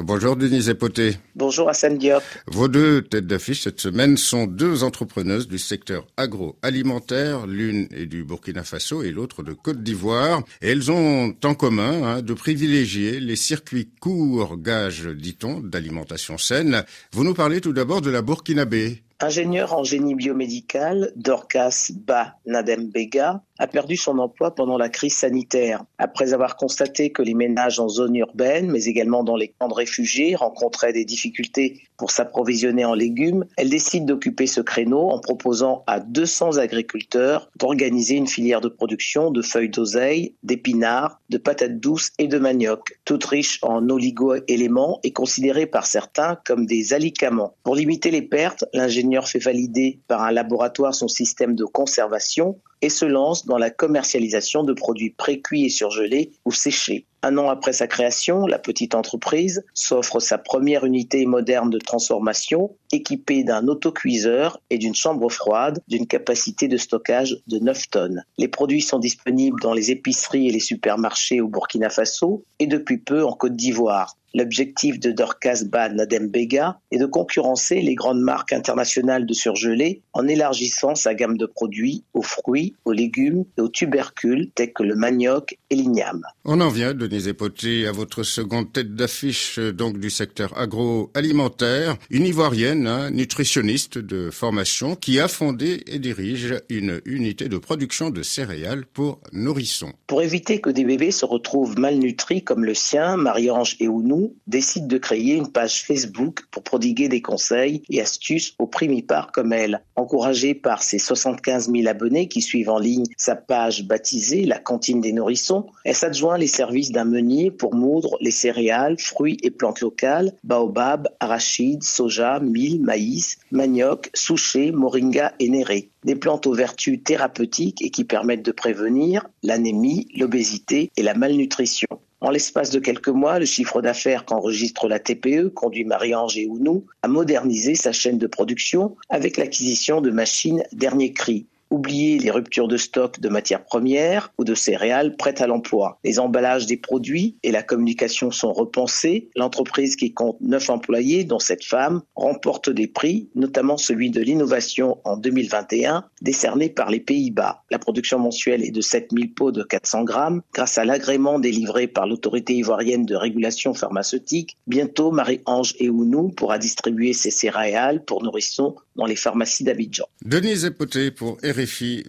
[0.00, 1.16] Bonjour Denise Epoté.
[1.34, 2.22] Bonjour Hassan Diop.
[2.46, 7.48] Vos deux têtes d'affiche cette semaine sont deux entrepreneuses du secteur agroalimentaire.
[7.48, 10.42] L'une est du Burkina Faso et l'autre de Côte d'Ivoire.
[10.62, 16.84] Et elles ont en commun hein, de privilégier les circuits courts, gages, dit-on, d'alimentation saine.
[17.12, 19.02] Vous nous parlez tout d'abord de la Burkinabé.
[19.20, 25.84] Ingénieur en génie biomédical, Dorcas Ba Nadem-Bega a perdu son emploi pendant la crise sanitaire.
[25.98, 29.74] Après avoir constaté que les ménages en zone urbaine, mais également dans les camps de
[29.74, 35.82] réfugiés, rencontraient des difficultés pour s'approvisionner en légumes, elle décide d'occuper ce créneau en proposant
[35.88, 42.12] à 200 agriculteurs d'organiser une filière de production de feuilles d'oseille, d'épinards, de patates douces
[42.18, 47.56] et de manioc, toutes riches en oligo-éléments et considérées par certains comme des alicaments.
[47.64, 52.88] Pour limiter les pertes, l'ingénieur fait valider par un laboratoire son système de conservation et
[52.88, 57.06] se lance dans la commercialisation de produits précuits et surgelés ou séchés.
[57.22, 62.76] Un an après sa création, la petite entreprise s'offre sa première unité moderne de transformation
[62.92, 68.24] équipée d'un autocuiseur et d'une chambre froide d'une capacité de stockage de 9 tonnes.
[68.38, 72.98] Les produits sont disponibles dans les épiceries et les supermarchés au Burkina Faso et depuis
[72.98, 74.14] peu en Côte d'Ivoire.
[74.34, 80.02] L'objectif de Dorcas Bad Nadem Bega est de concurrencer les grandes marques internationales de surgelés
[80.12, 84.82] en élargissant sa gamme de produits aux fruits, aux légumes et aux tubercules tels que
[84.82, 86.22] le manioc et l'igname.
[86.44, 92.26] On en vient, Denise Epoté, à votre seconde tête d'affiche donc du secteur agroalimentaire, une
[92.26, 98.22] ivoirienne, hein, nutritionniste de formation, qui a fondé et dirige une unité de production de
[98.22, 99.92] céréales pour nourrissons.
[100.06, 104.86] Pour éviter que des bébés se retrouvent malnutris comme le sien, Marie-Ange et Ounou décide
[104.86, 109.82] de créer une page Facebook pour prodiguer des conseils et astuces aux primipares comme elle.
[109.96, 115.00] Encouragée par ses 75 000 abonnés qui suivent en ligne sa page baptisée La cantine
[115.00, 119.80] des nourrissons, elle s'adjoint les services d'un meunier pour moudre les céréales, fruits et plantes
[119.80, 125.90] locales, baobab, arachides, soja, mil, maïs, manioc, souché, moringa et néré.
[126.04, 131.88] Des plantes aux vertus thérapeutiques et qui permettent de prévenir l'anémie, l'obésité et la malnutrition.
[132.20, 136.84] En l'espace de quelques mois, le chiffre d'affaires qu'enregistre la TPE conduit Marie-Ange et Ounou
[137.02, 141.46] à moderniser sa chaîne de production avec l'acquisition de machines dernier cri.
[141.70, 145.98] Oubliez les ruptures de stock de matières premières ou de céréales prêtes à l'emploi.
[146.02, 149.28] Les emballages des produits et la communication sont repensés.
[149.36, 154.98] L'entreprise qui compte neuf employés, dont cette femme, remporte des prix, notamment celui de l'innovation
[155.04, 157.64] en 2021, décerné par les Pays-Bas.
[157.70, 160.42] La production mensuelle est de 7000 pots de 400 grammes.
[160.54, 166.58] Grâce à l'agrément délivré par l'autorité ivoirienne de régulation pharmaceutique, bientôt Marie-Ange et Ounou pourra
[166.58, 170.06] distribuer ses céréales pour nourrissons dans les pharmacies d'Abidjan.
[170.24, 171.38] Denise Epoté pour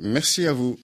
[0.01, 0.77] Merci à vous.